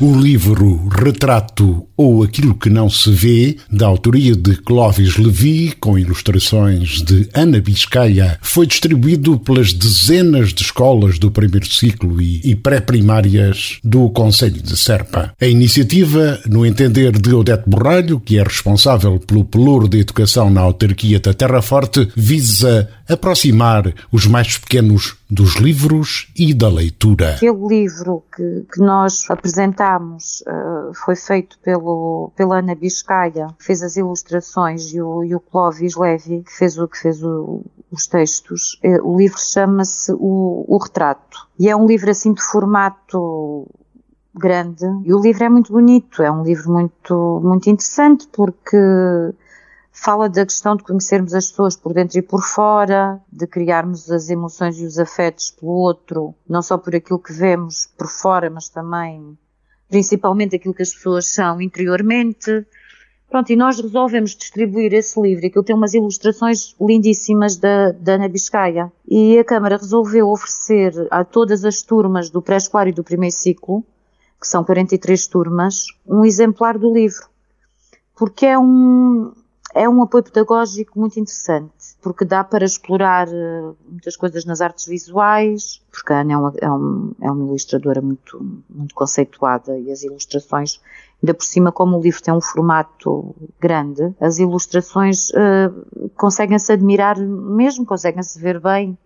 O 0.00 0.14
livro 0.14 0.88
Retrato 0.88 1.84
ou 1.96 2.22
Aquilo 2.22 2.54
que 2.54 2.70
Não 2.70 2.88
Se 2.88 3.10
Vê, 3.10 3.56
da 3.68 3.88
autoria 3.88 4.36
de 4.36 4.54
Clovis 4.54 5.16
Levi, 5.16 5.72
com 5.72 5.98
ilustrações 5.98 7.02
de 7.02 7.28
Ana 7.34 7.60
Biscaia, 7.60 8.38
foi 8.40 8.64
distribuído 8.64 9.40
pelas 9.40 9.72
dezenas 9.72 10.54
de 10.54 10.62
escolas 10.62 11.18
do 11.18 11.32
primeiro 11.32 11.66
ciclo 11.66 12.22
e 12.22 12.54
pré-primárias 12.54 13.80
do 13.82 14.08
Conselho 14.10 14.62
de 14.62 14.76
Serpa. 14.76 15.32
A 15.40 15.46
iniciativa, 15.46 16.38
no 16.46 16.64
entender 16.64 17.20
de 17.20 17.34
Odete 17.34 17.68
Borralho, 17.68 18.20
que 18.20 18.38
é 18.38 18.42
responsável 18.44 19.18
pelo 19.18 19.44
pelouro 19.44 19.88
de 19.88 19.98
educação 19.98 20.48
na 20.48 20.60
autarquia 20.60 21.18
da 21.18 21.34
Terra 21.34 21.60
Forte, 21.60 22.08
visa 22.14 22.88
aproximar 23.08 23.94
os 24.12 24.26
mais 24.26 24.58
pequenos 24.58 25.16
dos 25.30 25.56
livros 25.56 26.30
e 26.36 26.52
da 26.52 26.68
leitura. 26.68 27.34
Aquele 27.34 27.66
livro 27.66 28.22
que, 28.34 28.66
que 28.72 28.80
nós 28.80 29.28
apresentámos 29.30 30.42
uh, 30.42 30.92
foi 31.04 31.16
feito 31.16 31.58
pelo, 31.60 32.30
pela 32.36 32.58
Ana 32.58 32.74
Biscaia, 32.74 33.48
que 33.58 33.64
fez 33.64 33.82
as 33.82 33.96
ilustrações, 33.96 34.92
e 34.92 35.00
o, 35.00 35.24
e 35.24 35.34
o 35.34 35.40
Clóvis 35.40 35.96
Levi, 35.96 36.42
que 36.42 36.52
fez, 36.52 36.78
o, 36.78 36.86
que 36.86 36.98
fez 36.98 37.22
o, 37.22 37.62
os 37.90 38.06
textos. 38.06 38.78
Uh, 38.84 39.10
o 39.10 39.16
livro 39.18 39.38
chama-se 39.38 40.12
o, 40.12 40.64
o 40.68 40.78
Retrato. 40.78 41.48
E 41.58 41.68
é 41.68 41.74
um 41.74 41.86
livro 41.86 42.10
assim 42.10 42.32
de 42.32 42.42
formato 42.42 43.66
grande. 44.34 44.84
E 45.04 45.12
o 45.12 45.20
livro 45.20 45.44
é 45.44 45.48
muito 45.48 45.72
bonito, 45.72 46.22
é 46.22 46.30
um 46.30 46.42
livro 46.42 46.70
muito, 46.70 47.40
muito 47.42 47.68
interessante 47.68 48.28
porque 48.32 48.76
fala 50.00 50.28
da 50.28 50.46
questão 50.46 50.76
de 50.76 50.84
conhecermos 50.84 51.34
as 51.34 51.50
pessoas 51.50 51.76
por 51.76 51.92
dentro 51.92 52.18
e 52.18 52.22
por 52.22 52.40
fora, 52.40 53.20
de 53.32 53.46
criarmos 53.46 54.10
as 54.10 54.30
emoções 54.30 54.78
e 54.78 54.84
os 54.84 54.98
afetos 54.98 55.50
pelo 55.50 55.72
outro, 55.72 56.34
não 56.48 56.62
só 56.62 56.78
por 56.78 56.94
aquilo 56.94 57.18
que 57.18 57.32
vemos 57.32 57.88
por 57.98 58.06
fora, 58.06 58.48
mas 58.48 58.68
também, 58.68 59.36
principalmente, 59.88 60.54
aquilo 60.54 60.72
que 60.72 60.82
as 60.82 60.92
pessoas 60.92 61.26
são 61.26 61.60
interiormente. 61.60 62.64
Pronto, 63.28 63.50
e 63.50 63.56
nós 63.56 63.80
resolvemos 63.80 64.36
distribuir 64.36 64.94
esse 64.94 65.20
livro, 65.20 65.46
aquilo 65.46 65.64
tem 65.64 65.74
umas 65.74 65.92
ilustrações 65.94 66.74
lindíssimas 66.80 67.56
da, 67.56 67.90
da 67.90 68.14
Ana 68.14 68.28
Biscaia, 68.28 68.92
e 69.06 69.36
a 69.38 69.44
Câmara 69.44 69.76
resolveu 69.76 70.28
oferecer 70.28 70.92
a 71.10 71.24
todas 71.24 71.64
as 71.64 71.82
turmas 71.82 72.30
do 72.30 72.40
pré-escolar 72.40 72.88
e 72.88 72.92
do 72.92 73.04
primeiro 73.04 73.34
ciclo, 73.34 73.84
que 74.40 74.46
são 74.46 74.64
43 74.64 75.26
turmas, 75.26 75.86
um 76.06 76.24
exemplar 76.24 76.78
do 76.78 76.94
livro. 76.94 77.26
Porque 78.16 78.46
é 78.46 78.58
um, 78.58 79.32
é 79.74 79.88
um 79.88 80.02
apoio 80.02 80.24
pedagógico 80.24 80.98
muito 80.98 81.20
interessante, 81.20 81.72
porque 82.00 82.24
dá 82.24 82.42
para 82.42 82.64
explorar 82.64 83.28
uh, 83.28 83.76
muitas 83.88 84.16
coisas 84.16 84.44
nas 84.44 84.60
artes 84.60 84.86
visuais, 84.86 85.80
porque 85.90 86.12
a 86.12 86.20
Ana 86.20 86.32
é 86.32 86.36
uma, 86.36 86.52
é, 86.56 87.26
é 87.26 87.30
uma 87.30 87.46
ilustradora 87.46 88.00
muito, 88.00 88.62
muito 88.68 88.94
conceituada 88.94 89.78
e 89.78 89.90
as 89.90 90.02
ilustrações, 90.02 90.80
ainda 91.22 91.34
por 91.34 91.44
cima, 91.44 91.70
como 91.70 91.98
o 91.98 92.02
livro 92.02 92.22
tem 92.22 92.32
um 92.32 92.40
formato 92.40 93.34
grande, 93.60 94.14
as 94.20 94.38
ilustrações 94.38 95.30
uh, 95.30 96.10
conseguem-se 96.16 96.72
admirar 96.72 97.18
mesmo, 97.18 97.84
conseguem-se 97.84 98.40
ver 98.40 98.60
bem 98.60 98.96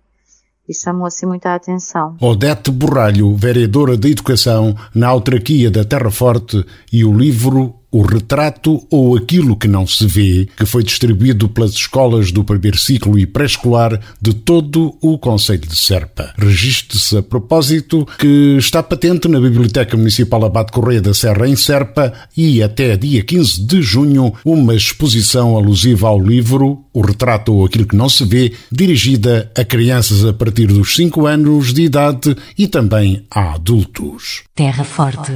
e 0.68 0.74
chamam 0.74 1.04
assim 1.04 1.26
muita 1.26 1.54
atenção. 1.54 2.16
Odete 2.20 2.70
Borralho, 2.70 3.34
vereadora 3.34 3.96
de 3.96 4.12
Educação 4.12 4.74
na 4.94 5.08
autarquia 5.08 5.70
da 5.70 5.84
Terra 5.84 6.10
Forte 6.10 6.64
e 6.92 7.04
o 7.04 7.12
livro 7.12 7.81
o 7.92 8.00
retrato 8.00 8.84
ou 8.90 9.14
aquilo 9.16 9.54
que 9.54 9.68
não 9.68 9.86
se 9.86 10.06
vê, 10.06 10.48
que 10.56 10.64
foi 10.64 10.82
distribuído 10.82 11.46
pelas 11.48 11.72
escolas 11.72 12.32
do 12.32 12.42
primeiro 12.42 12.78
ciclo 12.78 13.18
e 13.18 13.26
pré-escolar 13.26 14.00
de 14.20 14.32
todo 14.32 14.96
o 15.02 15.18
Conselho 15.18 15.60
de 15.60 15.76
Serpa. 15.76 16.32
Registre-se 16.38 17.18
a 17.18 17.22
propósito 17.22 18.08
que 18.18 18.56
está 18.58 18.82
patente 18.82 19.28
na 19.28 19.38
Biblioteca 19.38 19.96
Municipal 19.96 20.42
Abate 20.44 20.72
Correia 20.72 21.02
da 21.02 21.12
Serra 21.12 21.46
em 21.46 21.54
Serpa 21.54 22.12
e 22.34 22.62
até 22.62 22.96
dia 22.96 23.22
15 23.22 23.62
de 23.66 23.82
junho 23.82 24.32
uma 24.42 24.74
exposição 24.74 25.56
alusiva 25.56 26.08
ao 26.08 26.18
livro 26.18 26.84
O 26.94 27.02
Retrato 27.02 27.52
ou 27.52 27.66
Aquilo 27.66 27.86
que 27.86 27.96
Não 27.96 28.08
Se 28.08 28.24
Vê, 28.24 28.54
dirigida 28.70 29.50
a 29.56 29.64
crianças 29.64 30.24
a 30.24 30.32
partir 30.32 30.68
dos 30.68 30.94
5 30.94 31.26
anos 31.26 31.74
de 31.74 31.82
idade 31.82 32.34
e 32.56 32.66
também 32.66 33.26
a 33.30 33.52
adultos. 33.52 34.44
Terra 34.54 34.84
Forte, 34.84 35.32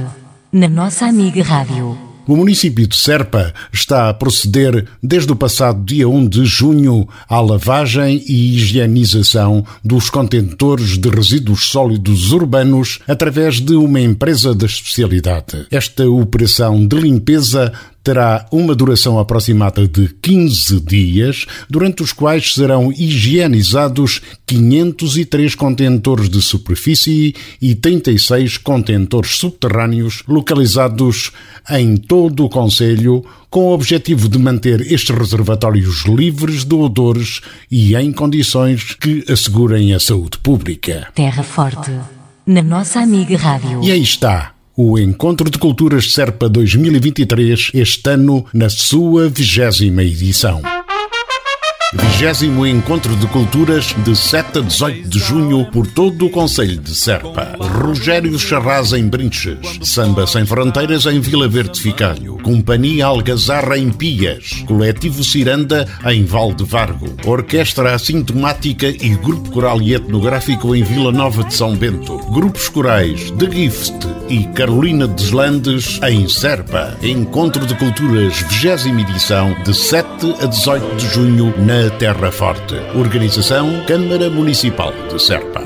na 0.51 0.67
nossa 0.67 1.05
amiga 1.05 1.43
Rádio. 1.43 2.06
O 2.27 2.35
município 2.35 2.85
de 2.85 2.97
Serpa 2.97 3.53
está 3.71 4.09
a 4.09 4.13
proceder 4.13 4.85
desde 5.01 5.31
o 5.31 5.35
passado 5.35 5.81
dia 5.85 6.09
1 6.09 6.27
de 6.27 6.43
junho 6.43 7.07
à 7.29 7.39
lavagem 7.39 8.21
e 8.27 8.55
higienização 8.57 9.65
dos 9.81 10.09
contentores 10.09 10.97
de 10.97 11.07
resíduos 11.07 11.67
sólidos 11.67 12.33
urbanos 12.33 12.99
através 13.07 13.61
de 13.61 13.75
uma 13.75 14.01
empresa 14.01 14.53
da 14.53 14.65
especialidade. 14.65 15.67
Esta 15.71 16.05
operação 16.09 16.85
de 16.85 16.99
limpeza 16.99 17.71
terá 18.07 18.45
uma 18.53 18.73
duração 18.73 19.19
aproximada 19.19 19.85
de 19.85 20.07
15 20.21 20.79
dias, 20.79 21.45
durante 21.69 22.01
os 22.01 22.13
quais 22.13 22.53
serão 22.53 22.89
higienizados 22.89 24.21
503 24.45 25.55
contentores 25.55 26.29
de 26.29 26.41
superfície 26.41 27.35
e 27.61 27.75
36 27.75 28.59
contentores 28.59 29.31
subterrâneos 29.31 30.23
localizados 30.25 31.33
em 31.69 31.97
todo 31.97 32.45
o 32.45 32.49
Conselho, 32.49 33.25
com 33.49 33.65
o 33.65 33.73
objetivo 33.73 34.29
de 34.29 34.39
manter 34.39 34.79
estes 34.89 35.13
reservatórios 35.13 36.05
livres 36.05 36.63
de 36.63 36.75
odores 36.75 37.41
e 37.69 37.93
em 37.93 38.13
condições 38.13 38.93
que 38.93 39.25
assegurem 39.29 39.93
a 39.93 39.99
saúde 39.99 40.37
pública. 40.37 41.09
Terra 41.13 41.43
Forte, 41.43 41.91
na 42.45 42.63
nossa 42.63 43.01
amiga 43.01 43.35
Rádio. 43.35 43.83
E 43.83 43.91
aí 43.91 44.01
está 44.01 44.53
o 44.79 44.99
Encontro 44.99 45.49
de 45.49 45.57
Culturas 45.57 46.13
Serpa 46.13 46.47
2023, 46.47 47.71
este 47.73 48.11
ano 48.11 48.45
na 48.53 48.69
sua 48.69 49.27
vigésima 49.27 50.03
edição. 50.03 50.76
Vigésimo 51.93 52.67
Encontro 52.67 53.15
de 53.15 53.25
Culturas 53.27 53.95
de 54.03 54.13
7 54.13 54.59
a 54.59 54.61
18 54.61 55.07
de 55.07 55.19
junho 55.19 55.65
por 55.71 55.87
todo 55.87 56.25
o 56.25 56.29
Conselho 56.29 56.81
de 56.81 56.93
Serpa. 56.93 57.55
Rogério 57.57 58.37
Charraz 58.37 58.91
em 58.91 59.07
Brinches. 59.07 59.57
Samba 59.83 60.27
Sem 60.27 60.45
Fronteiras 60.45 61.05
em 61.05 61.21
Vila 61.21 61.47
Verde 61.47 61.79
Ficalho. 61.79 62.39
Companhia 62.43 63.05
Algazarra 63.05 63.77
em 63.77 63.89
Pias. 63.89 64.63
Coletivo 64.65 65.23
Ciranda 65.23 65.87
em 66.07 66.25
Valde 66.25 66.65
Vargo. 66.65 67.15
Orquestra 67.25 67.95
Assintomática 67.95 68.87
e 68.87 69.15
Grupo 69.15 69.49
Coral 69.51 69.81
e 69.81 69.93
Etnográfico 69.93 70.75
em 70.75 70.83
Vila 70.83 71.13
Nova 71.13 71.45
de 71.45 71.53
São 71.53 71.73
Bento. 71.73 72.17
Grupos 72.33 72.67
corais 72.67 73.31
The 73.31 73.49
Gift 73.49 73.95
e 74.27 74.43
Carolina 74.47 75.07
Deslandes 75.07 76.01
em 76.03 76.27
Serpa. 76.27 76.97
Encontro 77.01 77.65
de 77.65 77.75
Culturas, 77.75 78.41
vigésima 78.41 78.99
edição 78.99 79.55
de 79.63 79.73
7 79.73 80.35
a 80.41 80.47
18 80.47 80.95
de 80.97 81.07
junho 81.13 81.53
na 81.65 81.76
na 81.77 81.91
Terra 81.91 82.31
Forte. 82.31 82.73
Organização 82.95 83.85
Câmara 83.85 84.31
Municipal 84.31 84.91
de 85.11 85.21
Serpa. 85.21 85.61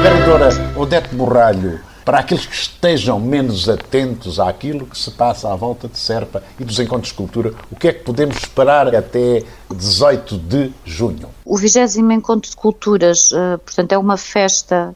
Vereadora 0.00 0.50
Odete 0.76 1.12
Borralho, 1.16 1.80
para 2.04 2.20
aqueles 2.20 2.46
que 2.46 2.54
estejam 2.54 3.18
menos 3.18 3.68
atentos 3.68 4.38
àquilo 4.38 4.86
que 4.86 4.96
se 4.96 5.10
passa 5.10 5.52
à 5.52 5.56
volta 5.56 5.88
de 5.88 5.98
Serpa 5.98 6.44
e 6.60 6.64
dos 6.64 6.78
encontros 6.78 7.08
de 7.08 7.14
cultura, 7.14 7.52
o 7.72 7.74
que 7.74 7.88
é 7.88 7.92
que 7.92 8.04
podemos 8.04 8.36
esperar 8.36 8.94
até 8.94 9.42
18 9.68 10.38
de 10.38 10.70
junho? 10.84 11.28
O 11.44 11.56
20 11.56 11.98
Encontro 12.12 12.48
de 12.48 12.56
Culturas, 12.56 13.32
eh, 13.32 13.56
portanto, 13.56 13.90
é 13.90 13.98
uma 13.98 14.16
festa 14.16 14.94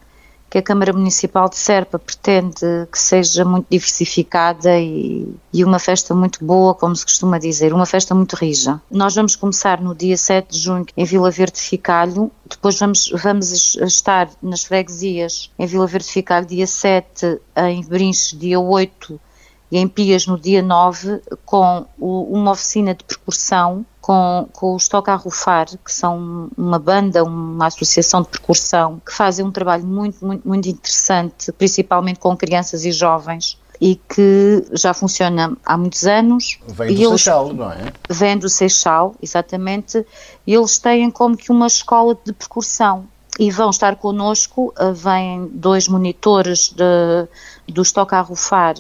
que 0.50 0.58
a 0.58 0.62
Câmara 0.62 0.92
Municipal 0.92 1.48
de 1.48 1.56
Serpa 1.56 1.98
pretende 1.98 2.86
que 2.90 2.98
seja 2.98 3.44
muito 3.44 3.66
diversificada 3.70 4.78
e, 4.78 5.34
e, 5.52 5.64
uma 5.64 5.78
festa 5.78 6.14
muito 6.14 6.44
boa, 6.44 6.74
como 6.74 6.96
se 6.96 7.04
costuma 7.04 7.38
dizer, 7.38 7.74
uma 7.74 7.86
festa 7.86 8.14
muito 8.14 8.34
rija. 8.34 8.80
Nós 8.90 9.14
vamos 9.14 9.36
começar 9.36 9.80
no 9.80 9.94
dia 9.94 10.16
7 10.16 10.50
de 10.50 10.58
junho 10.58 10.86
em 10.96 11.04
Vila 11.04 11.30
Verde 11.30 11.60
Ficalho, 11.60 12.30
depois 12.48 12.78
vamos, 12.78 13.10
vamos 13.22 13.76
estar 13.76 14.30
nas 14.42 14.64
freguesias 14.64 15.50
em 15.58 15.66
Vila 15.66 15.86
Verde 15.86 16.08
Ficalho 16.08 16.46
dia 16.46 16.66
7, 16.66 17.40
em 17.56 17.82
Brinches 17.84 18.38
dia 18.38 18.58
8 18.58 19.20
e 19.70 19.78
em 19.78 19.86
Pias 19.86 20.26
no 20.26 20.38
dia 20.38 20.62
9, 20.62 21.20
com 21.44 21.86
o, 21.98 22.22
uma 22.34 22.52
oficina 22.52 22.94
de 22.94 23.04
percussão 23.04 23.84
com, 24.00 24.48
com 24.54 24.74
os 24.74 24.88
Toca 24.88 25.12
a 25.12 25.16
Rufar, 25.16 25.66
que 25.84 25.92
são 25.92 26.48
uma 26.56 26.78
banda, 26.78 27.22
uma 27.22 27.66
associação 27.66 28.22
de 28.22 28.28
percussão, 28.28 29.02
que 29.04 29.12
fazem 29.12 29.44
um 29.44 29.50
trabalho 29.50 29.84
muito, 29.84 30.24
muito, 30.24 30.48
muito 30.48 30.66
interessante, 30.66 31.52
principalmente 31.52 32.18
com 32.18 32.34
crianças 32.34 32.86
e 32.86 32.92
jovens. 32.92 33.58
e 33.78 33.96
que 33.96 34.64
já 34.72 34.94
funciona 34.94 35.54
há 35.64 35.76
muitos 35.76 36.06
anos. 36.06 36.58
Vem 36.66 36.94
do 36.94 37.02
eles, 37.02 37.22
Seixal, 37.22 37.52
não 37.52 37.70
é? 37.70 37.92
Vem 38.08 38.38
do 38.38 38.48
Seixal, 38.48 39.14
exatamente. 39.22 40.04
E 40.46 40.54
eles 40.54 40.78
têm 40.78 41.10
como 41.10 41.36
que 41.36 41.52
uma 41.52 41.66
escola 41.66 42.18
de 42.24 42.32
percussão 42.32 43.06
e 43.38 43.50
vão 43.50 43.68
estar 43.68 43.94
connosco, 43.96 44.72
vêm 44.94 45.48
dois 45.52 45.86
monitores 45.86 46.70
de, 46.70 47.28
do 47.72 47.82
Estoque 47.82 48.14
a 48.14 48.20
Rufar 48.22 48.74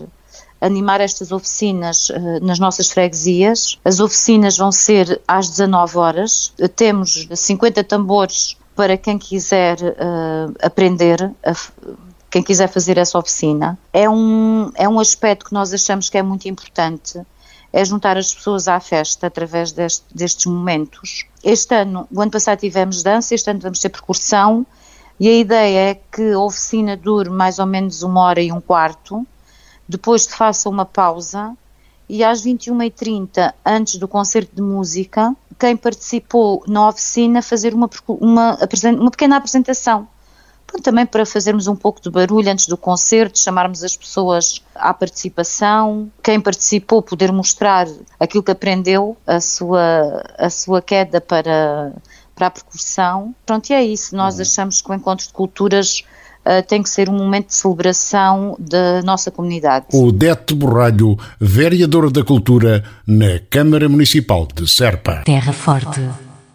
animar 0.60 1.00
estas 1.00 1.32
oficinas 1.32 2.08
uh, 2.10 2.44
nas 2.44 2.58
nossas 2.58 2.88
freguesias. 2.88 3.78
As 3.84 4.00
oficinas 4.00 4.56
vão 4.56 4.72
ser 4.72 5.20
às 5.26 5.48
19 5.48 5.98
horas. 5.98 6.52
Temos 6.74 7.28
50 7.34 7.84
tambores 7.84 8.56
para 8.78 8.96
quem 8.96 9.18
quiser 9.18 9.76
uh, 9.80 10.54
aprender, 10.62 11.34
a, 11.44 11.52
quem 12.30 12.42
quiser 12.42 12.68
fazer 12.68 12.96
essa 12.96 13.18
oficina. 13.18 13.76
É 13.92 14.08
um, 14.08 14.70
é 14.76 14.88
um 14.88 15.00
aspecto 15.00 15.46
que 15.46 15.52
nós 15.52 15.74
achamos 15.74 16.08
que 16.08 16.16
é 16.16 16.22
muito 16.22 16.48
importante, 16.48 17.20
é 17.72 17.84
juntar 17.84 18.16
as 18.16 18.32
pessoas 18.32 18.68
à 18.68 18.78
festa 18.78 19.26
através 19.26 19.72
deste, 19.72 20.04
destes 20.14 20.46
momentos. 20.46 21.24
Este 21.42 21.74
ano, 21.74 22.06
o 22.08 22.20
ano 22.20 22.30
passado 22.30 22.60
tivemos 22.60 23.02
dança, 23.02 23.34
este 23.34 23.50
ano 23.50 23.58
vamos 23.60 23.80
ter 23.80 23.88
percussão, 23.88 24.64
e 25.18 25.28
a 25.28 25.32
ideia 25.32 25.90
é 25.90 25.94
que 25.94 26.30
a 26.32 26.38
oficina 26.38 26.96
dure 26.96 27.28
mais 27.28 27.58
ou 27.58 27.66
menos 27.66 28.04
uma 28.04 28.20
hora 28.20 28.40
e 28.40 28.52
um 28.52 28.60
quarto, 28.60 29.26
depois 29.88 30.24
se 30.24 30.36
faça 30.36 30.68
uma 30.68 30.84
pausa, 30.84 31.56
e 32.08 32.24
às 32.24 32.42
21h30, 32.44 33.52
antes 33.64 33.96
do 33.96 34.08
concerto 34.08 34.54
de 34.54 34.62
música, 34.62 35.34
quem 35.58 35.76
participou 35.76 36.64
na 36.66 36.88
oficina 36.88 37.42
fazer 37.42 37.74
uma, 37.74 37.90
uma, 38.08 38.58
uma 38.98 39.10
pequena 39.10 39.36
apresentação. 39.36 40.08
Pronto, 40.66 40.82
também 40.82 41.06
para 41.06 41.24
fazermos 41.24 41.66
um 41.66 41.74
pouco 41.74 42.00
de 42.00 42.10
barulho 42.10 42.50
antes 42.50 42.66
do 42.66 42.76
concerto, 42.76 43.38
chamarmos 43.38 43.82
as 43.82 43.96
pessoas 43.96 44.62
à 44.74 44.92
participação, 44.92 46.10
quem 46.22 46.38
participou 46.38 47.02
poder 47.02 47.32
mostrar 47.32 47.86
aquilo 48.20 48.42
que 48.42 48.50
aprendeu, 48.50 49.16
a 49.26 49.40
sua, 49.40 50.22
a 50.36 50.50
sua 50.50 50.82
queda 50.82 51.22
para, 51.22 51.92
para 52.34 52.48
a 52.48 52.50
percussão. 52.50 53.34
Pronto, 53.46 53.70
e 53.70 53.72
é 53.72 53.82
isso. 53.82 54.14
Nós 54.14 54.36
uhum. 54.36 54.42
achamos 54.42 54.82
que 54.82 54.90
o 54.90 54.94
Encontro 54.94 55.26
de 55.26 55.32
Culturas 55.32 56.04
uh, 56.48 56.66
tem 56.66 56.82
que 56.82 56.88
ser 56.88 57.08
um 57.10 57.16
momento 57.16 57.48
de 57.48 57.54
celebração 57.54 58.56
da 58.58 59.02
nossa 59.02 59.30
comunidade. 59.30 59.86
Odete 59.92 60.54
Borralho, 60.54 61.18
vereadora 61.38 62.10
da 62.10 62.24
Cultura 62.24 62.82
na 63.06 63.38
Câmara 63.50 63.88
Municipal 63.88 64.48
de 64.54 64.66
Serpa. 64.66 65.22
Terra 65.24 65.52
Forte. 65.52 66.00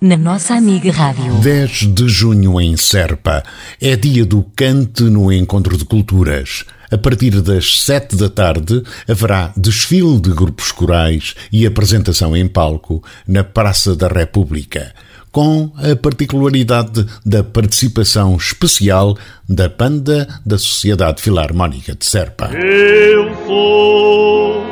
Na 0.01 0.17
nossa 0.17 0.55
amiga 0.55 0.91
Rádio. 0.91 1.35
10 1.35 1.93
de 1.93 2.09
junho 2.09 2.59
em 2.59 2.75
Serpa. 2.75 3.41
É 3.79 3.95
dia 3.95 4.25
do 4.25 4.43
cante 4.55 5.03
no 5.03 5.31
Encontro 5.31 5.77
de 5.77 5.85
Culturas. 5.85 6.65
A 6.91 6.97
partir 6.97 7.41
das 7.41 7.79
sete 7.79 8.15
da 8.15 8.29
tarde 8.29 8.83
haverá 9.07 9.53
desfile 9.55 10.19
de 10.19 10.29
grupos 10.31 10.71
corais 10.71 11.33
e 11.51 11.65
apresentação 11.65 12.35
em 12.35 12.47
palco 12.47 13.01
na 13.25 13.43
Praça 13.43 13.95
da 13.95 14.07
República 14.07 14.93
com 15.33 15.71
a 15.77 15.95
particularidade 15.95 17.05
da 17.25 17.43
participação 17.43 18.37
especial 18.37 19.17
da 19.49 19.67
banda 19.67 20.27
da 20.45 20.57
Sociedade 20.57 21.21
Filarmónica 21.21 21.95
de 21.95 22.05
Serpa. 22.05 22.51
Eu 22.53 23.35
sou 23.47 24.63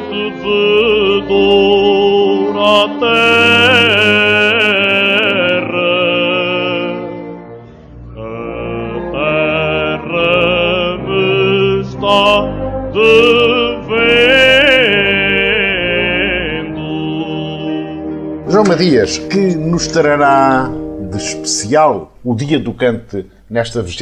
Madias, 18.71 19.17
que 19.17 19.53
nos 19.53 19.85
trará 19.85 20.71
de 21.11 21.17
especial 21.17 22.17
o 22.23 22.33
Dia 22.33 22.57
do 22.57 22.73
Cante 22.73 23.25
nesta 23.49 23.81
20 23.81 24.01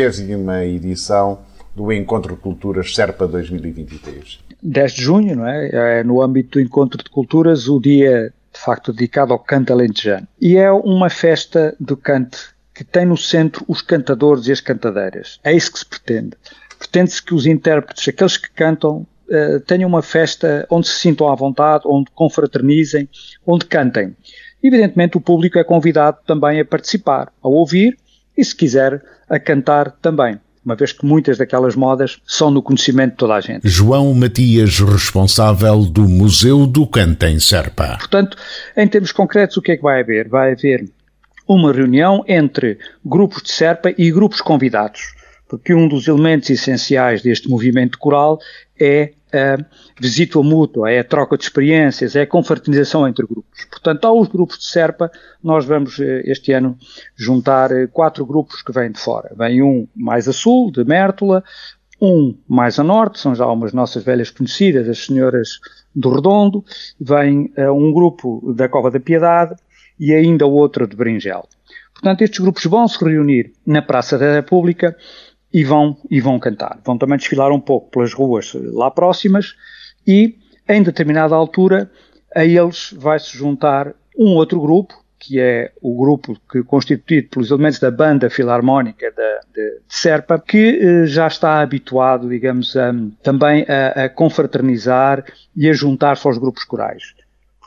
edição 0.71 1.39
do 1.75 1.91
Encontro 1.91 2.35
de 2.35 2.39
Culturas 2.39 2.93
Serpa 2.93 3.27
2023? 3.27 4.37
10 4.61 4.91
de 4.93 5.01
junho, 5.01 5.35
não 5.37 5.47
é? 5.47 6.01
É 6.01 6.03
no 6.03 6.21
âmbito 6.21 6.59
do 6.59 6.61
Encontro 6.63 7.03
de 7.03 7.09
Culturas 7.09 7.67
o 7.67 7.79
dia, 7.79 8.31
de 8.53 8.59
facto, 8.59 8.93
dedicado 8.93 9.33
ao 9.33 9.39
canto 9.39 9.73
alentejano. 9.73 10.27
E 10.39 10.55
é 10.55 10.71
uma 10.71 11.09
festa 11.09 11.75
do 11.79 11.97
cante 11.97 12.37
que 12.71 12.83
tem 12.83 13.07
no 13.07 13.17
centro 13.17 13.65
os 13.67 13.81
cantadores 13.81 14.45
e 14.45 14.51
as 14.51 14.61
cantadeiras. 14.61 15.39
É 15.43 15.51
isso 15.51 15.73
que 15.73 15.79
se 15.79 15.85
pretende. 15.87 16.37
Pretende-se 16.77 17.23
que 17.23 17.33
os 17.33 17.47
intérpretes, 17.47 18.07
aqueles 18.07 18.37
que 18.37 18.51
cantam, 18.51 19.07
uh, 19.29 19.59
tenham 19.61 19.89
uma 19.89 20.03
festa 20.03 20.67
onde 20.69 20.87
se 20.87 20.99
sintam 20.99 21.27
à 21.27 21.33
vontade, 21.33 21.85
onde 21.87 22.11
confraternizem, 22.11 23.09
onde 23.47 23.65
cantem. 23.65 24.15
Evidentemente, 24.63 25.17
o 25.17 25.21
público 25.21 25.57
é 25.57 25.63
convidado 25.63 26.17
também 26.25 26.59
a 26.59 26.65
participar, 26.65 27.31
a 27.41 27.47
ouvir 27.47 27.97
e, 28.37 28.43
se 28.43 28.55
quiser, 28.55 29.01
a 29.29 29.39
cantar 29.39 29.91
também 29.91 30.39
uma 30.69 30.75
vez 30.75 30.91
que 30.91 31.05
muitas 31.05 31.37
daquelas 31.37 31.75
modas 31.75 32.19
são 32.27 32.51
no 32.51 32.61
conhecimento 32.61 33.11
de 33.11 33.17
toda 33.17 33.33
a 33.33 33.41
gente. 33.41 33.67
João 33.67 34.13
Matias, 34.13 34.79
responsável 34.79 35.83
do 35.83 36.07
Museu 36.07 36.67
do 36.67 36.85
Canto 36.85 37.25
em 37.25 37.39
Serpa. 37.39 37.97
Portanto, 37.97 38.37
em 38.75 38.87
termos 38.87 39.11
concretos, 39.11 39.57
o 39.57 39.61
que 39.61 39.71
é 39.71 39.77
que 39.77 39.81
vai 39.81 40.01
haver? 40.01 40.27
Vai 40.27 40.51
haver 40.51 40.87
uma 41.47 41.73
reunião 41.73 42.23
entre 42.27 42.77
grupos 43.03 43.41
de 43.41 43.51
Serpa 43.51 43.91
e 43.97 44.11
grupos 44.11 44.41
convidados, 44.41 45.15
porque 45.47 45.73
um 45.73 45.87
dos 45.87 46.07
elementos 46.07 46.49
essenciais 46.49 47.23
deste 47.23 47.49
movimento 47.49 47.97
coral 47.97 48.37
é 48.79 49.13
a 49.33 49.57
visita 49.99 50.41
mútua, 50.41 50.91
é 50.91 50.99
a 50.99 51.03
troca 51.03 51.37
de 51.37 51.43
experiências, 51.43 52.15
é 52.15 52.21
a 52.21 52.27
confraternização 52.27 53.07
entre 53.07 53.25
grupos. 53.25 53.65
Portanto, 53.65 54.05
aos 54.05 54.27
grupos 54.27 54.57
de 54.59 54.65
Serpa, 54.65 55.11
nós 55.43 55.65
vamos 55.65 55.99
eh, 55.99 56.23
este 56.25 56.51
ano 56.51 56.77
juntar 57.15 57.71
eh, 57.71 57.87
quatro 57.87 58.25
grupos 58.25 58.61
que 58.61 58.71
vêm 58.71 58.91
de 58.91 58.99
fora. 58.99 59.31
Vem 59.37 59.61
um 59.61 59.87
mais 59.95 60.27
a 60.27 60.33
sul, 60.33 60.71
de 60.71 60.83
Mértola, 60.83 61.43
um 62.01 62.35
mais 62.47 62.79
a 62.79 62.83
norte, 62.83 63.19
são 63.19 63.35
já 63.35 63.45
umas 63.47 63.73
nossas 63.73 64.03
velhas 64.03 64.31
conhecidas, 64.31 64.87
as 64.87 65.05
senhoras 65.05 65.59
do 65.95 66.09
Redondo, 66.13 66.63
vem 66.99 67.51
uh, 67.57 67.71
um 67.71 67.91
grupo 67.91 68.53
da 68.53 68.69
Cova 68.69 68.89
da 68.89 68.99
Piedade 68.99 69.55
e 69.99 70.13
ainda 70.13 70.45
outro 70.45 70.87
de 70.87 70.95
Bringel. 70.95 71.47
Portanto, 71.93 72.21
estes 72.21 72.39
grupos 72.39 72.63
vão 72.65 72.87
se 72.87 73.03
reunir 73.03 73.51
na 73.65 73.81
Praça 73.81 74.17
da 74.17 74.33
República 74.33 74.95
e 75.53 75.63
vão, 75.63 75.97
e 76.09 76.21
vão 76.21 76.39
cantar. 76.39 76.79
Vão 76.85 76.97
também 76.97 77.17
desfilar 77.17 77.51
um 77.51 77.59
pouco 77.59 77.89
pelas 77.89 78.13
ruas 78.13 78.53
lá 78.53 78.89
próximas 78.91 79.55
e, 80.05 80.35
em 80.67 80.83
determinada 80.83 81.35
altura, 81.35 81.89
a 82.35 82.45
eles 82.45 82.93
vai-se 82.97 83.35
juntar 83.35 83.93
um 84.17 84.35
outro 84.35 84.61
grupo, 84.61 84.93
que 85.17 85.39
é 85.39 85.71
o 85.81 85.97
grupo 85.97 86.37
que 86.49 86.63
constituído 86.63 87.29
pelos 87.29 87.51
elementos 87.51 87.79
da 87.79 87.91
banda 87.91 88.29
filarmónica 88.29 89.11
de, 89.11 89.39
de, 89.53 89.71
de 89.71 89.81
Serpa, 89.87 90.39
que 90.39 90.79
eh, 90.81 91.05
já 91.07 91.27
está 91.27 91.59
habituado, 91.59 92.29
digamos, 92.29 92.75
a, 92.77 92.93
também 93.21 93.65
a, 93.67 94.05
a 94.05 94.09
confraternizar 94.09 95.25
e 95.55 95.69
a 95.69 95.73
juntar-se 95.73 96.25
aos 96.25 96.37
grupos 96.37 96.63
corais. 96.63 97.15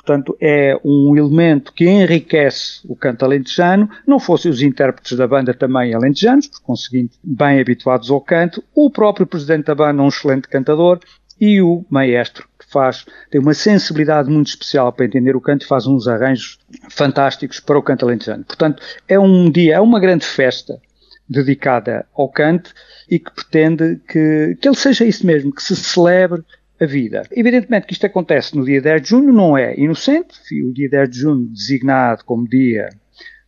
Portanto, 0.05 0.37
é 0.41 0.77
um 0.85 1.17
elemento 1.17 1.73
que 1.73 1.89
enriquece 1.89 2.81
o 2.89 2.97
canto 2.97 3.25
alentejano, 3.25 3.89
não 4.05 4.19
fossem 4.19 4.51
os 4.51 4.61
intérpretes 4.61 5.17
da 5.17 5.29
banda 5.29 5.55
também 5.55 5.95
alentejanos, 5.95 6.49
por 6.49 6.61
conseguinte, 6.61 7.17
bem 7.23 7.61
habituados 7.61 8.11
ao 8.11 8.21
canto, 8.21 8.65
o 8.75 8.91
próprio 8.91 9.27
presidente 9.27 9.67
da 9.67 9.77
banda, 9.77 10.03
um 10.03 10.09
excelente 10.09 10.49
cantador, 10.49 10.99
e 11.41 11.63
o 11.63 11.85
maestro, 11.89 12.49
que 12.59 12.71
faz, 12.71 13.05
tem 13.31 13.41
uma 13.41 13.55
sensibilidade 13.55 14.29
muito 14.29 14.49
especial 14.49 14.93
para 14.93 15.07
entender 15.07 15.37
o 15.37 15.41
canto 15.41 15.65
e 15.65 15.69
faz 15.69 15.87
uns 15.87 16.09
arranjos 16.09 16.59
fantásticos 16.91 17.61
para 17.61 17.79
o 17.79 17.83
canto 17.83 18.05
alentejano. 18.05 18.45
Portanto, 18.45 18.83
é 19.09 19.19
um 19.19 19.51
dia, 19.51 19.77
é 19.77 19.81
uma 19.81 20.01
grande 20.01 20.25
festa 20.25 20.81
dedicada 21.29 22.07
ao 22.15 22.29
canto 22.29 22.73
e 23.09 23.19
que 23.19 23.31
pretende 23.33 24.01
que, 24.07 24.57
que 24.61 24.69
ele 24.69 24.77
seja 24.77 25.05
isso 25.05 25.27
mesmo, 25.27 25.53
que 25.53 25.63
se 25.63 25.75
celebre 25.77 26.43
a 26.83 26.87
vida. 26.87 27.23
Evidentemente 27.31 27.87
que 27.87 27.93
isto 27.93 28.07
acontece 28.07 28.57
no 28.57 28.65
dia 28.65 28.81
10 28.81 29.03
de 29.03 29.09
junho, 29.09 29.33
não 29.33 29.57
é 29.57 29.79
inocente, 29.79 30.35
o 30.65 30.73
dia 30.73 30.89
10 30.89 31.11
de 31.11 31.19
junho 31.19 31.47
designado 31.47 32.25
como 32.25 32.49
dia 32.49 32.89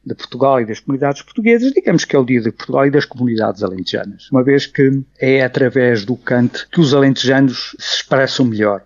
de 0.07 0.15
Portugal 0.15 0.61
e 0.61 0.67
das 0.67 0.81
comunidades 0.81 1.23
portuguesas, 1.23 1.73
digamos 1.73 2.05
que 2.05 2.15
é 2.15 2.19
o 2.19 2.25
dia 2.25 2.41
de 2.41 2.53
Portugal 2.53 2.87
e 2.87 2.91
das 2.91 3.07
comunidades 3.07 3.63
alentejanas, 3.63 4.31
uma 4.31 4.45
vez 4.45 4.67
que 4.67 5.03
é 5.19 5.43
através 5.43 6.05
do 6.05 6.17
canto 6.17 6.69
que 6.71 6.81
os 6.81 6.93
alentejanos 6.93 7.75
se 7.79 7.97
expressam 7.97 8.47
melhor. 8.47 8.85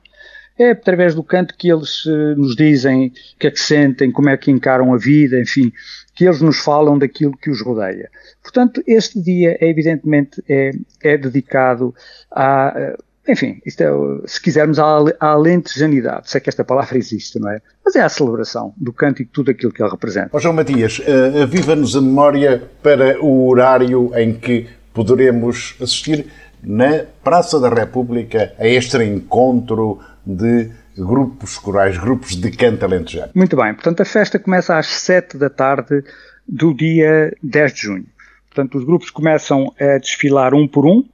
É 0.56 0.70
através 0.70 1.14
do 1.14 1.22
canto 1.22 1.54
que 1.56 1.70
eles 1.70 2.04
uh, 2.04 2.34
nos 2.36 2.56
dizem 2.56 3.08
o 3.08 3.38
que 3.38 3.46
é 3.46 3.50
que 3.50 3.60
sentem, 3.60 4.10
como 4.10 4.28
é 4.28 4.36
que 4.36 4.50
encaram 4.50 4.92
a 4.92 4.98
vida, 4.98 5.40
enfim, 5.40 5.72
que 6.16 6.24
eles 6.24 6.40
nos 6.40 6.58
falam 6.58 6.98
daquilo 6.98 7.36
que 7.36 7.48
os 7.48 7.62
rodeia. 7.62 8.10
Portanto, 8.42 8.82
este 8.84 9.22
dia, 9.22 9.56
é, 9.60 9.68
evidentemente, 9.68 10.42
é, 10.48 10.72
é 11.00 11.16
dedicado 11.16 11.94
a, 12.28 12.96
enfim, 13.28 13.60
isto 13.64 13.82
é, 13.82 13.88
se 14.26 14.40
quisermos, 14.40 14.78
a, 14.78 14.84
a 15.20 15.26
alentejanidade, 15.28 16.30
se 16.30 16.36
é 16.36 16.40
que 16.40 16.48
esta 16.48 16.64
palavra 16.64 16.96
existe, 16.96 17.38
não 17.38 17.50
é? 17.50 17.60
Mas 17.84 17.94
é 17.96 18.00
a 18.00 18.08
celebração 18.08 18.72
do 18.76 18.92
canto 18.92 19.22
e 19.22 19.24
tudo 19.24 19.50
aquilo 19.50 19.72
que 19.72 19.82
ele 19.82 19.90
representa. 19.90 20.30
Oh, 20.32 20.40
João 20.40 20.54
Matias, 20.54 20.98
uh, 20.98 21.42
aviva-nos 21.42 21.94
a 21.96 22.00
memória 22.00 22.62
para 22.82 23.22
o 23.22 23.48
horário 23.48 24.10
em 24.16 24.34
que 24.34 24.66
poderemos 24.92 25.76
assistir 25.80 26.26
na 26.62 27.04
Praça 27.22 27.60
da 27.60 27.68
República 27.68 28.52
a 28.58 28.66
este 28.66 28.96
encontro 29.04 30.00
de 30.26 30.70
grupos 30.96 31.58
corais, 31.58 31.96
grupos 31.96 32.34
de 32.34 32.50
canto 32.50 32.84
alentejano? 32.84 33.30
Muito 33.34 33.56
bem, 33.56 33.72
portanto 33.74 34.00
a 34.00 34.04
festa 34.04 34.38
começa 34.38 34.76
às 34.76 34.86
7 34.86 35.36
da 35.36 35.48
tarde 35.48 36.02
do 36.48 36.74
dia 36.74 37.32
10 37.42 37.72
de 37.72 37.80
junho. 37.80 38.06
Portanto, 38.48 38.78
os 38.78 38.84
grupos 38.84 39.10
começam 39.10 39.72
a 39.78 39.98
desfilar 39.98 40.52
um 40.52 40.66
por 40.66 40.84
um, 40.84 41.04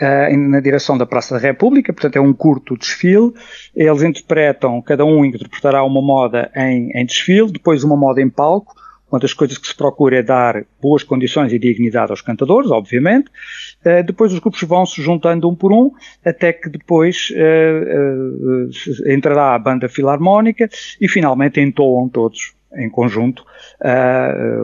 uh, 0.00 0.36
na 0.36 0.60
direção 0.60 0.96
da 0.96 1.06
Praça 1.06 1.34
da 1.34 1.40
República, 1.40 1.92
portanto 1.92 2.16
é 2.16 2.20
um 2.20 2.32
curto 2.32 2.76
desfile. 2.76 3.32
Eles 3.74 4.02
interpretam, 4.02 4.80
cada 4.82 5.04
um 5.04 5.24
interpretará 5.24 5.84
uma 5.84 6.00
moda 6.00 6.50
em, 6.54 6.90
em 6.94 7.04
desfile, 7.04 7.52
depois 7.52 7.84
uma 7.84 7.96
moda 7.96 8.20
em 8.20 8.28
palco. 8.28 8.74
Uma 9.10 9.18
das 9.18 9.34
coisas 9.34 9.58
que 9.58 9.66
se 9.66 9.74
procura 9.74 10.18
é 10.18 10.22
dar 10.22 10.64
boas 10.80 11.02
condições 11.02 11.52
e 11.52 11.58
dignidade 11.58 12.12
aos 12.12 12.22
cantadores, 12.22 12.70
obviamente. 12.70 13.28
Uh, 13.84 14.04
depois 14.04 14.32
os 14.32 14.38
grupos 14.38 14.62
vão 14.62 14.86
se 14.86 15.02
juntando 15.02 15.48
um 15.48 15.54
por 15.54 15.72
um, 15.72 15.90
até 16.24 16.52
que 16.52 16.68
depois 16.68 17.32
uh, 17.32 18.68
uh, 18.68 19.12
entrará 19.12 19.54
a 19.54 19.58
banda 19.58 19.88
filarmónica 19.88 20.70
e 21.00 21.08
finalmente 21.08 21.60
entoam 21.60 22.08
todos 22.08 22.54
em 22.72 22.88
conjunto 22.88 23.44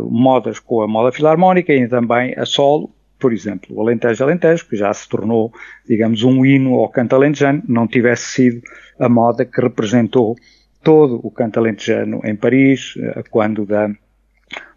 modas 0.09 0.61
com 0.61 0.81
a 0.81 0.87
moda 0.87 1.11
filarmónica 1.11 1.73
e 1.73 1.89
também 1.89 2.35
a 2.39 2.47
solo, 2.47 2.89
por 3.19 3.33
exemplo, 3.33 3.77
o 3.77 3.81
Alentejo 3.81 4.23
Alentejo, 4.23 4.67
que 4.69 4.77
já 4.77 4.93
se 4.93 5.09
tornou, 5.09 5.53
digamos, 5.87 6.23
um 6.23 6.45
hino 6.45 6.75
ao 6.75 6.89
canto 6.89 7.15
alentejano, 7.15 7.63
não 7.67 7.87
tivesse 7.87 8.25
sido 8.25 8.63
a 8.99 9.09
moda 9.09 9.45
que 9.45 9.61
representou 9.61 10.37
todo 10.83 11.21
o 11.23 11.31
canto 11.31 11.59
alentejano 11.59 12.21
em 12.25 12.37
Paris, 12.37 12.95
eh, 12.99 13.25
quando 13.31 13.67
da, 13.67 13.91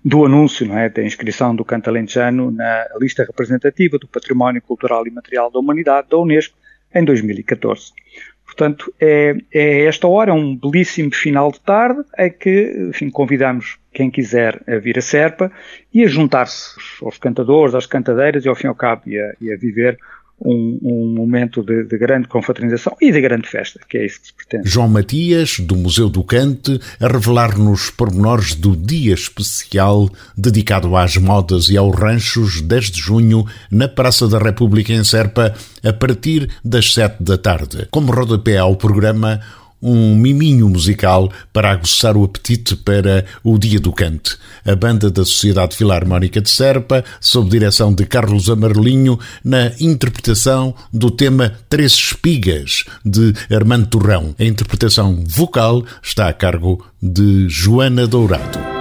do 0.03 0.25
anúncio 0.25 0.65
não 0.65 0.77
é, 0.77 0.89
da 0.89 1.03
inscrição 1.03 1.55
do 1.55 1.63
canto 1.63 1.89
alentejano 1.89 2.50
na 2.50 2.88
lista 3.00 3.24
representativa 3.24 4.00
do 4.00 4.08
Património 4.08 4.62
Cultural 4.62 5.05
e 5.05 5.12
Material 5.12 5.51
da 5.51 5.60
Humanidade 5.60 6.10
da 6.10 6.17
Unesco 6.17 6.58
em 6.93 7.03
2014. 7.03 7.91
Portanto, 8.50 8.91
é, 9.00 9.36
é, 9.53 9.86
esta 9.86 10.08
hora, 10.08 10.34
um 10.34 10.56
belíssimo 10.56 11.13
final 11.13 11.51
de 11.51 11.60
tarde, 11.62 12.01
é 12.18 12.32
que, 12.32 12.88
enfim, 12.89 13.10
convidamos 13.10 13.77
quem 13.94 14.10
quiser 14.10 14.60
a 14.68 14.77
vir 14.77 14.98
a 14.98 15.01
Serpa 15.01 15.51
e 15.94 16.03
a 16.03 16.08
juntar-se 16.08 16.75
aos 17.01 17.20
cantadores, 17.20 17.75
às 17.75 17.86
cantadeiras 17.86 18.44
e, 18.44 18.50
ao 18.50 18.56
fim 18.56 18.65
e 18.65 18.70
ao 18.70 18.75
cabo, 18.75 19.03
e 19.06 19.20
a, 19.20 19.34
e 19.39 19.53
a 19.53 19.56
viver 19.56 20.00
um, 20.41 20.79
um 20.81 21.13
momento 21.15 21.63
de, 21.63 21.84
de, 21.84 21.98
grande 21.98 22.27
confraternização 22.27 22.96
e 23.01 23.12
de 23.12 23.22
grande 23.22 23.48
festa, 23.48 23.79
que 23.88 23.98
é 23.98 24.05
isso 24.05 24.22
que 24.22 24.27
se 24.27 24.34
pretende. 24.34 24.69
João 24.69 24.88
Matias, 24.88 25.60
do 25.60 25.75
Museu 25.75 26.10
do 26.10 26.24
Cante, 26.24 26.79
a 27.00 27.08
revelar-nos 27.08 27.89
pormenores 27.89 28.55
do 28.55 28.75
dia 28.75 29.13
especial 29.13 30.10
dedicado 30.38 30.96
às 30.96 31.17
modas 31.17 31.69
e 31.69 31.77
aos 31.77 31.98
ranchos 31.98 32.62
10 32.62 32.91
de 32.91 33.01
junho 33.01 33.46
na 33.72 33.88
Praça 33.88 34.27
da 34.27 34.39
República 34.39 34.93
em 34.93 35.03
Serpa, 35.03 35.53
a 35.84 35.93
partir 35.93 36.50
das 36.63 36.93
7 36.93 37.24
da 37.24 37.38
tarde. 37.38 37.88
Como 37.91 38.12
rodapé 38.12 38.58
ao 38.58 38.75
programa, 38.75 39.39
um 39.81 40.15
miminho 40.15 40.69
musical 40.69 41.31
para 41.53 41.71
aguçar 41.71 42.17
o 42.17 42.24
apetite 42.24 42.75
para 42.75 43.25
o 43.43 43.57
Dia 43.57 43.79
do 43.79 43.91
Cante. 43.91 44.38
A 44.65 44.75
banda 44.75 45.09
da 45.09 45.24
Sociedade 45.24 45.75
Filarmónica 45.75 46.41
de 46.41 46.50
Serpa, 46.50 47.03
sob 47.19 47.50
direção 47.50 47.93
de 47.93 48.05
Carlos 48.05 48.50
Amarelinho, 48.50 49.19
na 49.43 49.71
interpretação 49.79 50.75
do 50.93 51.09
tema 51.09 51.53
Três 51.69 51.93
Espigas, 51.93 52.83
de 53.05 53.33
Armando 53.53 53.88
Torrão. 53.88 54.36
A 54.39 54.43
interpretação 54.43 55.24
vocal 55.27 55.83
está 56.03 56.27
a 56.27 56.33
cargo 56.33 56.86
de 57.01 57.48
Joana 57.50 58.05
Dourado. 58.05 58.78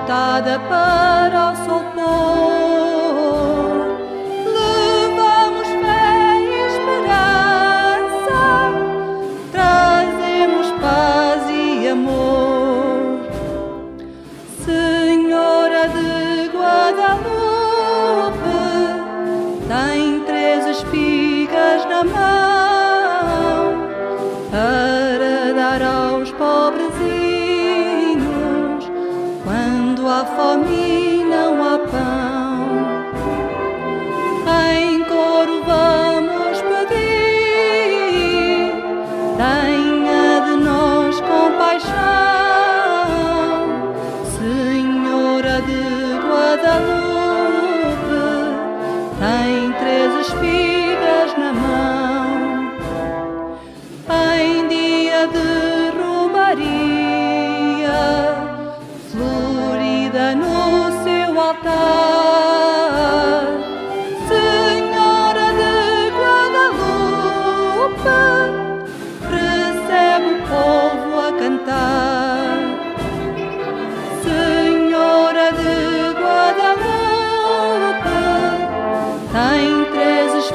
voltada 0.00 0.58
para 0.68 1.52
o 1.52 1.56
sol. 1.64 2.69
me. 30.56 30.89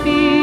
Be. 0.03 0.34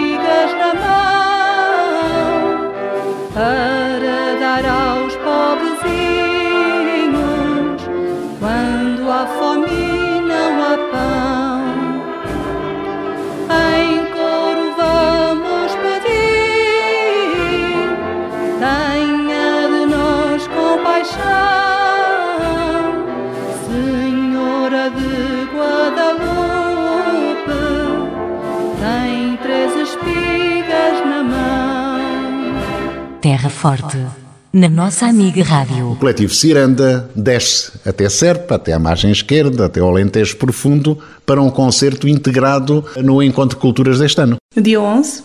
Terra 33.23 33.49
Forte. 33.49 33.97
na 34.52 34.69
nossa 34.69 35.07
amiga 35.07 35.45
Rádio. 35.45 35.93
O 35.93 35.97
coletivo 35.97 36.35
Ciranda 36.35 37.09
desce 37.14 37.71
até 37.87 38.09
Serpa, 38.09 38.57
até 38.57 38.73
a 38.73 38.81
margem 38.81 39.12
esquerda, 39.12 39.67
até 39.67 39.81
o 39.81 39.87
Alentejo 39.87 40.37
Profundo, 40.37 40.99
para 41.25 41.41
um 41.41 41.49
concerto 41.49 42.09
integrado 42.09 42.85
no 42.97 43.23
Encontro 43.23 43.57
de 43.57 43.61
Culturas 43.61 44.00
deste 44.00 44.21
ano. 44.21 44.38
No 44.57 44.61
dia 44.61 44.81
11, 44.81 45.23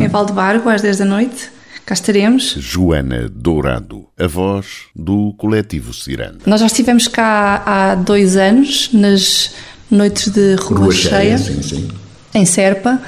em 0.00 0.08
Valdebargo, 0.08 0.70
às 0.70 0.80
10 0.80 0.96
da 0.96 1.04
noite, 1.04 1.50
cá 1.84 1.92
estaremos. 1.92 2.56
Joana 2.58 3.28
Dourado, 3.28 4.06
a 4.18 4.26
voz 4.26 4.66
do 4.96 5.34
coletivo 5.34 5.92
Ciranda. 5.92 6.38
Nós 6.46 6.60
já 6.60 6.66
estivemos 6.66 7.06
cá 7.06 7.62
há 7.66 7.94
dois 7.94 8.38
anos, 8.38 8.88
nas 8.90 9.50
noites 9.90 10.32
de 10.32 10.54
Rua, 10.54 10.78
Rua 10.78 10.92
Cheia, 10.94 11.36
sim, 11.36 11.62
sim. 11.62 11.88
em 12.32 12.46
Serpa, 12.46 13.02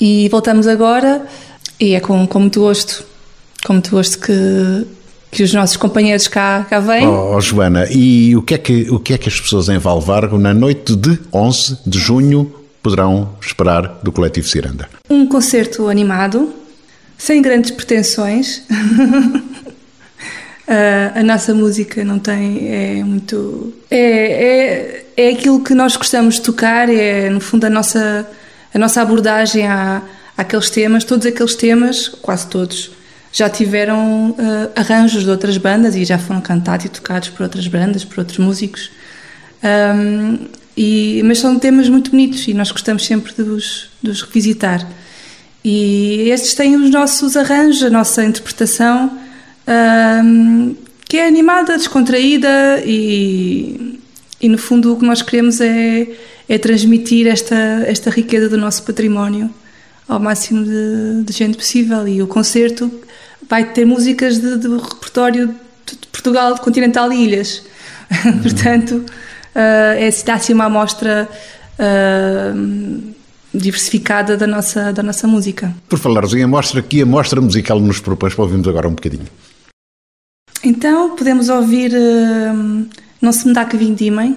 e 0.00 0.28
voltamos 0.28 0.68
agora, 0.68 1.26
e 1.80 1.94
é 1.94 2.00
com, 2.00 2.24
com 2.24 2.38
muito 2.38 2.60
gosto, 2.60 3.04
com 3.64 3.72
muito 3.72 3.90
gosto 3.90 4.18
que, 4.18 4.86
que 5.30 5.42
os 5.42 5.52
nossos 5.52 5.76
companheiros 5.76 6.28
cá, 6.28 6.66
cá 6.68 6.78
vêm. 6.78 7.06
Oh, 7.06 7.40
Joana, 7.40 7.88
e 7.90 8.36
o 8.36 8.42
que, 8.42 8.54
é 8.54 8.58
que, 8.58 8.90
o 8.90 9.00
que 9.00 9.14
é 9.14 9.18
que 9.18 9.28
as 9.28 9.40
pessoas 9.40 9.68
em 9.68 9.78
Valvargo, 9.78 10.38
na 10.38 10.52
noite 10.52 10.94
de 10.94 11.18
11 11.32 11.78
de 11.86 11.98
junho, 11.98 12.54
poderão 12.82 13.30
esperar 13.40 14.00
do 14.02 14.12
coletivo 14.12 14.46
Ciranda? 14.46 14.88
Um 15.08 15.26
concerto 15.26 15.88
animado, 15.88 16.52
sem 17.16 17.40
grandes 17.42 17.70
pretensões. 17.72 18.62
Ah, 20.66 21.20
a 21.20 21.22
nossa 21.22 21.52
música 21.52 22.02
não 22.06 22.18
tem. 22.18 22.68
É 22.68 23.04
muito. 23.04 23.74
É, 23.90 25.04
é, 25.14 25.24
é 25.26 25.28
aquilo 25.28 25.62
que 25.62 25.74
nós 25.74 25.94
gostamos 25.94 26.36
de 26.36 26.40
tocar, 26.40 26.88
é 26.88 27.28
no 27.28 27.38
fundo 27.38 27.66
a 27.66 27.68
nossa, 27.68 28.26
a 28.72 28.78
nossa 28.78 29.02
abordagem 29.02 29.66
à, 29.66 30.00
àqueles 30.34 30.70
temas. 30.70 31.04
Todos 31.04 31.26
aqueles 31.26 31.54
temas, 31.54 32.08
quase 32.08 32.46
todos, 32.46 32.92
já 33.34 33.50
tiveram 33.50 34.34
ah, 34.38 34.80
arranjos 34.80 35.24
de 35.24 35.30
outras 35.30 35.58
bandas 35.58 35.96
e 35.96 36.04
já 36.04 36.16
foram 36.16 36.40
cantados 36.40 36.86
e 36.86 36.88
tocados 36.88 37.28
por 37.30 37.42
outras 37.42 37.66
bandas, 37.66 38.04
por 38.04 38.20
outros 38.20 38.38
músicos. 38.38 38.90
Um, 39.62 40.38
e, 40.76 41.20
mas 41.24 41.40
são 41.40 41.58
temas 41.58 41.88
muito 41.88 42.10
bonitos 42.12 42.46
e 42.46 42.54
nós 42.54 42.70
gostamos 42.70 43.04
sempre 43.04 43.32
de 43.34 43.42
os, 43.42 43.90
de 44.00 44.10
os 44.10 44.22
revisitar. 44.22 44.88
E 45.64 46.28
estes 46.30 46.54
têm 46.54 46.76
os 46.76 46.90
nossos 46.90 47.36
arranjos, 47.36 47.82
a 47.82 47.90
nossa 47.90 48.24
interpretação, 48.24 49.18
um, 50.24 50.76
que 51.08 51.16
é 51.16 51.26
animada, 51.26 51.76
descontraída 51.76 52.82
e, 52.84 53.98
e, 54.40 54.48
no 54.48 54.58
fundo, 54.58 54.92
o 54.92 54.96
que 54.96 55.04
nós 55.04 55.22
queremos 55.22 55.60
é, 55.60 56.06
é 56.48 56.58
transmitir 56.58 57.26
esta, 57.26 57.56
esta 57.86 58.10
riqueza 58.10 58.48
do 58.48 58.58
nosso 58.58 58.82
património 58.84 59.50
ao 60.08 60.20
máximo 60.20 60.64
de, 60.64 61.24
de 61.24 61.32
gente 61.32 61.56
possível. 61.56 62.06
E 62.06 62.22
o 62.22 62.26
concerto 62.26 62.90
vai 63.48 63.72
ter 63.72 63.84
músicas 63.84 64.38
de, 64.38 64.56
do 64.56 64.78
repertório 64.78 65.54
de 65.86 65.96
Portugal, 66.08 66.58
continental 66.58 67.12
e 67.12 67.24
ilhas. 67.24 67.62
Portanto, 68.42 68.96
uh, 68.96 69.98
é 69.98 70.10
dá-se 70.24 70.52
uma 70.52 70.64
amostra. 70.64 71.28
Uh, 71.78 73.14
diversificada 73.54 74.36
da 74.36 74.46
nossa, 74.46 74.92
da 74.92 75.02
nossa 75.02 75.28
música. 75.28 75.72
Por 75.88 75.98
falares 75.98 76.34
em 76.34 76.42
amostra, 76.42 76.82
que 76.82 77.02
amostra 77.02 77.40
musical 77.40 77.78
nos 77.78 78.00
propões 78.00 78.34
para 78.34 78.42
ouvirmos 78.42 78.66
agora 78.66 78.88
um 78.88 78.94
bocadinho? 78.94 79.26
Então, 80.62 81.14
podemos 81.14 81.48
ouvir 81.48 81.92
uh, 81.92 82.86
Não 83.20 83.32
Se 83.32 83.46
Me 83.46 83.54
Dá 83.54 83.64
Que 83.64 83.76
Vindimem, 83.76 84.36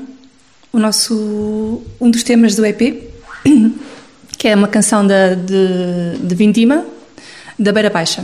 o 0.71 0.77
nosso, 0.77 1.81
um 1.99 2.11
dos 2.11 2.21
temas 2.23 2.55
do 2.55 2.65
EP, 2.65 3.11
que 4.37 4.47
é 4.47 4.55
uma 4.55 4.67
canção 4.67 5.05
da, 5.05 5.33
de, 5.33 6.17
de 6.21 6.35
Vindima, 6.35 6.85
da 7.57 7.71
Beira 7.71 7.89
Baixa. 7.89 8.23